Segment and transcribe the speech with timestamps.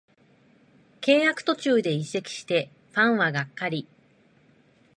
[0.99, 3.87] 契約途中で移籍してファンはがっかり